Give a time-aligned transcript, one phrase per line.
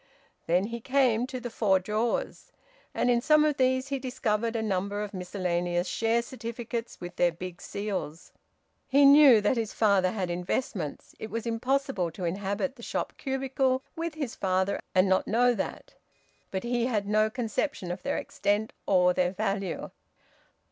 [0.47, 2.51] Then he came to the four drawers,
[2.91, 7.31] and in some of these he discovered a number of miscellaneous share certificates with their
[7.31, 8.31] big seals.
[8.87, 13.83] He knew that his father had investments it was impossible to inhabit the shop cubicle
[13.95, 15.93] with his father and not know that
[16.49, 19.91] but he had no conception of their extent or their value.